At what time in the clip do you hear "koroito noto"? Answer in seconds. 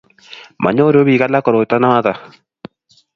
1.49-2.13